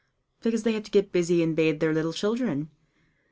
[0.41, 2.71] Because they have to get busy and bathe their little children.